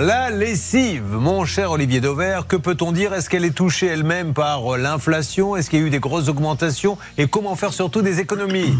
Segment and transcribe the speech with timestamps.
[0.00, 3.12] La lessive, mon cher Olivier Dauvert, que peut-on dire?
[3.14, 5.56] Est-ce qu'elle est touchée elle-même par l'inflation?
[5.56, 6.98] Est-ce qu'il y a eu des grosses augmentations?
[7.16, 8.74] Et comment faire surtout des économies?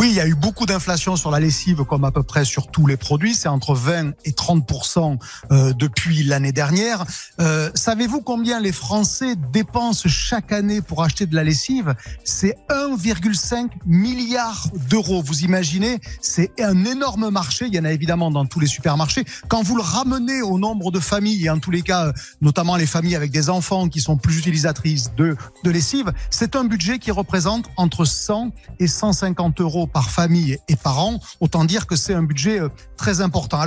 [0.00, 2.68] Oui, il y a eu beaucoup d'inflation sur la lessive, comme à peu près sur
[2.68, 3.34] tous les produits.
[3.34, 5.18] C'est entre 20 et 30%
[5.52, 7.04] euh, depuis l'année dernière.
[7.38, 11.94] Euh, savez-vous combien les Français dépensent chaque année pour acheter de la lessive?
[12.24, 15.20] C'est 1,5 milliard d'euros.
[15.22, 17.66] Vous imaginez C'est un énorme marché.
[17.66, 19.26] Il y en a évidemment dans tous les supermarchés.
[19.48, 22.86] Quand vous le ramenez au nombre de familles, et en tous les cas, notamment les
[22.86, 27.10] familles avec des enfants qui sont plus utilisatrices de, de lessive, c'est un budget qui
[27.10, 31.20] représente entre 100 et 150 euros par famille et par an.
[31.40, 33.58] Autant dire que c'est un budget euh, très important.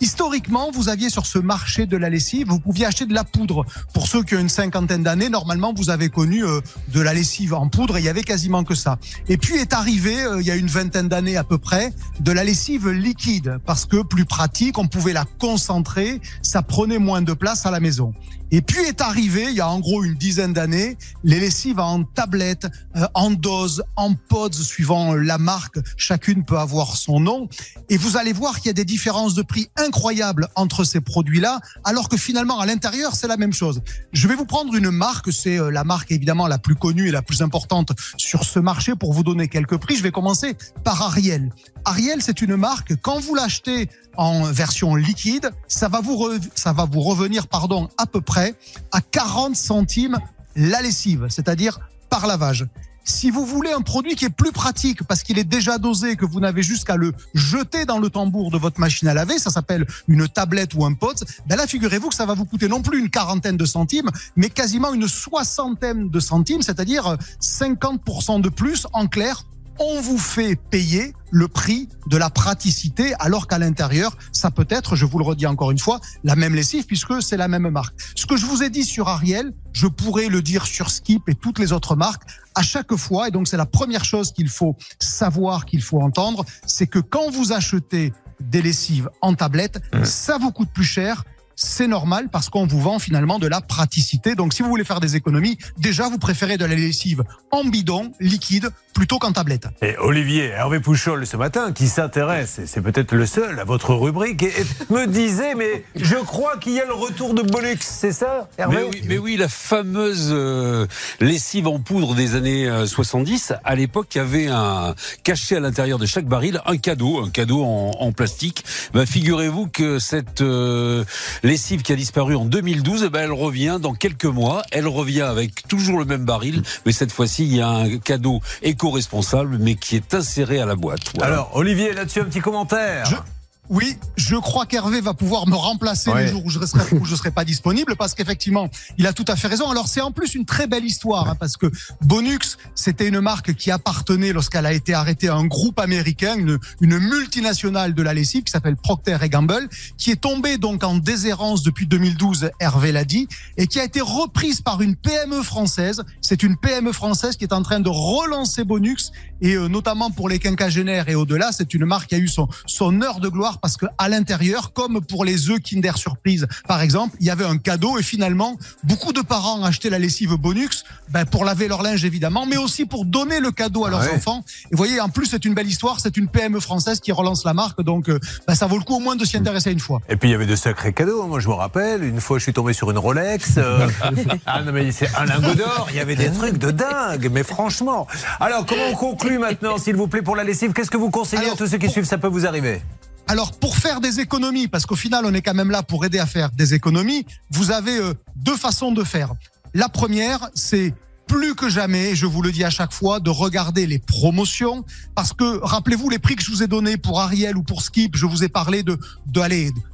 [0.00, 3.66] Historiquement, vous aviez sur ce marché de la lessive, vous pouviez acheter de la poudre.
[3.92, 7.52] Pour ceux qui ont une cinquantaine d'années, normalement, vous avez connu euh, de la lessive
[7.52, 8.98] en poudre il y avait quasiment que ça.
[9.28, 12.32] Et puis est arrivé, euh, il y a une vingtaine d'années à peu près, de
[12.32, 17.34] la lessive liquide parce que plus pratique, on pouvait la concentrer, ça prenait moins de
[17.34, 18.14] place à la maison.
[18.52, 22.02] Et puis est arrivé, il y a en gros une dizaine d'années, les lessives en
[22.02, 25.78] tablette, euh, en dose, en pods, suivant la marque.
[25.96, 27.48] Chacune peut avoir son nom.
[27.90, 31.58] Et vous allez voir qu'il y a des différences de prix incroyables entre ces produits-là,
[31.82, 33.82] alors que finalement, à l'intérieur, c'est la même chose.
[34.12, 37.10] Je vais vous prendre une marque, c'est euh, la marque évidemment la plus connue et
[37.10, 39.96] la plus importante sur ce marché pour vous donner quelques prix.
[39.96, 41.50] Je vais commencer par Ariel.
[41.84, 46.84] Ariel, c'est une marque, quand vous l'achetez en version liquide, ça va vous, ça va
[46.84, 48.54] vous revenir pardon, à peu près
[48.92, 50.18] à 40 centimes
[50.54, 52.66] la lessive, c'est-à-dire par lavage.
[53.04, 56.24] Si vous voulez un produit qui est plus pratique parce qu'il est déjà dosé, que
[56.24, 59.50] vous n'avez juste qu'à le jeter dans le tambour de votre machine à laver, ça
[59.50, 62.82] s'appelle une tablette ou un pot, ben là figurez-vous que ça va vous coûter non
[62.82, 68.86] plus une quarantaine de centimes, mais quasiment une soixantaine de centimes, c'est-à-dire 50% de plus
[68.92, 69.44] en clair
[69.78, 74.96] on vous fait payer le prix de la praticité, alors qu'à l'intérieur, ça peut être,
[74.96, 77.94] je vous le redis encore une fois, la même lessive puisque c'est la même marque.
[78.14, 81.34] Ce que je vous ai dit sur Ariel, je pourrais le dire sur Skip et
[81.34, 82.22] toutes les autres marques
[82.54, 83.28] à chaque fois.
[83.28, 87.30] Et donc, c'est la première chose qu'il faut savoir, qu'il faut entendre, c'est que quand
[87.30, 90.04] vous achetez des lessives en tablette, mmh.
[90.04, 91.24] ça vous coûte plus cher
[91.62, 94.34] c'est normal parce qu'on vous vend finalement de la praticité.
[94.34, 98.12] Donc si vous voulez faire des économies, déjà vous préférez de la lessive en bidon,
[98.18, 99.68] liquide, plutôt qu'en tablette.
[99.82, 104.42] Et Olivier Hervé Pouchol ce matin qui s'intéresse, c'est peut-être le seul à votre rubrique,
[104.42, 104.52] et,
[104.90, 108.76] me disait mais je crois qu'il y a le retour de Bolux, c'est ça Hervé?
[108.76, 110.86] Mais oui, mais oui, la fameuse euh,
[111.20, 114.94] lessive en poudre des années 70, euh, à l'époque il y avait un
[115.24, 118.64] caché à l'intérieur de chaque baril un cadeau, un cadeau en, plastique.
[118.92, 121.04] Ben, figurez-vous que cette euh,
[121.50, 124.62] lessive qui a disparu en 2012, eh ben, elle revient dans quelques mois.
[124.70, 128.40] Elle revient avec toujours le même baril, mais cette fois-ci, il y a un cadeau
[128.62, 131.12] éco-responsable, mais qui est inséré à la boîte.
[131.20, 133.24] Alors, Olivier, là-dessus, un petit commentaire.
[133.70, 136.84] Oui, je crois qu'Hervé va pouvoir me remplacer le jour où je ne serai,
[137.16, 139.70] serai pas disponible parce qu'effectivement, il a tout à fait raison.
[139.70, 141.70] Alors c'est en plus une très belle histoire hein, parce que
[142.00, 146.58] Bonux, c'était une marque qui appartenait lorsqu'elle a été arrêtée à un groupe américain, une,
[146.80, 151.62] une multinationale de la lessive qui s'appelle Procter Gamble, qui est tombée donc en déshérence
[151.62, 156.02] depuis 2012, Hervé l'a dit, et qui a été reprise par une PME française.
[156.20, 160.28] C'est une PME française qui est en train de relancer Bonux et euh, notamment pour
[160.28, 163.59] les quinquagénaires et au-delà, c'est une marque qui a eu son, son heure de gloire
[163.60, 167.44] parce que à l'intérieur, comme pour les œufs Kinder Surprise, par exemple, il y avait
[167.44, 171.82] un cadeau et finalement, beaucoup de parents achetaient la lessive Bonux ben, pour laver leur
[171.82, 174.44] linge évidemment, mais aussi pour donner le cadeau à leurs enfants.
[174.66, 177.44] Et vous voyez, en plus, c'est une belle histoire, c'est une PME française qui relance
[177.44, 179.80] la marque, donc euh, ben, ça vaut le coup au moins de s'y intéresser une
[179.80, 180.00] fois.
[180.08, 182.44] Et puis il y avait de sacrés cadeaux, moi je me rappelle, une fois je
[182.44, 183.88] suis tombé sur une Rolex, euh,
[184.46, 187.42] ah non mais c'est un lingot d'or, il y avait des trucs de dingue, mais
[187.42, 188.06] franchement.
[188.38, 190.72] Alors comment on conclut maintenant, s'il vous plaît, pour la lessive?
[190.72, 192.04] Qu'est-ce que vous conseillez à tous ceux qui suivent?
[192.04, 192.82] Ça peut vous arriver
[193.30, 196.18] alors pour faire des économies, parce qu'au final on est quand même là pour aider
[196.18, 199.34] à faire des économies, vous avez euh, deux façons de faire.
[199.72, 200.92] La première, c'est
[201.28, 205.32] plus que jamais, je vous le dis à chaque fois, de regarder les promotions, parce
[205.32, 208.26] que rappelez-vous les prix que je vous ai donnés pour Ariel ou pour Skip, je
[208.26, 209.40] vous ai parlé de, de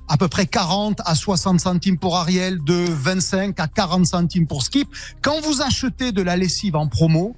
[0.08, 4.62] à peu près 40 à 60 centimes pour Ariel, de 25 à 40 centimes pour
[4.62, 4.88] Skip.
[5.20, 7.36] Quand vous achetez de la lessive en promo,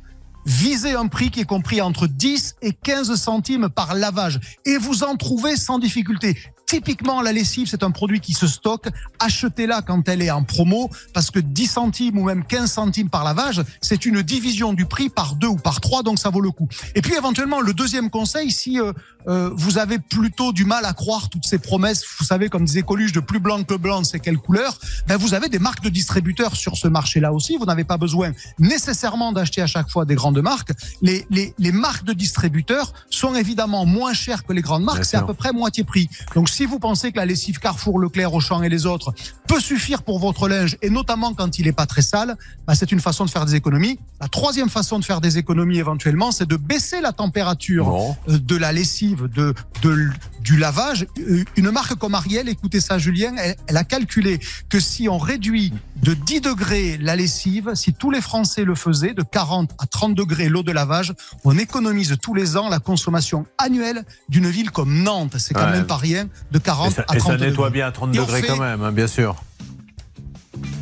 [0.49, 5.05] visez un prix qui est compris entre 10 et 15 centimes par lavage et vous
[5.05, 6.37] en trouvez sans difficulté.
[6.69, 8.89] Typiquement, la lessive, c'est un produit qui se stocke.
[9.21, 13.25] Achetez-la quand elle est en promo, parce que 10 centimes ou même 15 centimes par
[13.25, 16.51] lavage, c'est une division du prix par deux ou par trois, donc ça vaut le
[16.51, 16.69] coup.
[16.95, 18.93] Et puis éventuellement, le deuxième conseil, si euh,
[19.29, 22.83] euh, vous avez plutôt du mal à croire toutes ces promesses, vous savez, comme disait
[22.83, 25.89] Coluche, de plus blanc que blanc, c'est quelle couleur ben Vous avez des marques de
[25.89, 27.57] distributeurs sur ce marché-là aussi.
[27.57, 30.73] Vous n'avez pas besoin nécessairement d'acheter à chaque fois des grandes marques.
[31.01, 35.17] Les, les, les marques de distributeurs sont évidemment moins chères que les grandes marques, c'est
[35.17, 36.11] à peu près moitié prix.
[36.35, 39.15] Donc si vous pensez que la lessive Carrefour, Leclerc, Auchan et les autres
[39.47, 42.91] peut suffire pour votre linge, et notamment quand il n'est pas très sale, bah, c'est
[42.91, 44.01] une façon de faire des économies.
[44.21, 48.57] La troisième façon de faire des économies éventuellement, c'est de baisser la température euh, de
[48.57, 50.09] la lessive, de, de,
[50.41, 51.07] du lavage.
[51.21, 55.19] Euh, une marque comme Ariel, écoutez ça Julien, elle, elle a calculé que si on
[55.19, 55.73] réduit
[56.03, 60.17] de 10 degrés la lessive, si tous les Français le faisaient, de 40 à 30
[60.17, 61.13] degrés l'eau de lavage,
[61.45, 65.37] on économise tous les ans la consommation annuelle d'une ville comme Nantes.
[65.39, 67.17] C'est quand même pas rien, de 40 à 30 degrés.
[67.17, 69.37] Et ça nettoie bien à 30 degrés quand même, hein, bien sûr.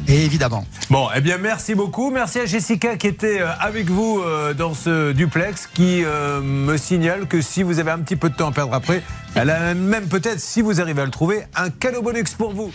[0.09, 0.65] Et évidemment.
[0.89, 2.11] Bon, eh bien, merci beaucoup.
[2.11, 6.77] Merci à Jessica qui était euh, avec vous euh, dans ce duplex, qui euh, me
[6.77, 9.03] signale que si vous avez un petit peu de temps à perdre après,
[9.35, 12.71] elle a même peut-être, si vous arrivez à le trouver, un cadeau bonus pour vous.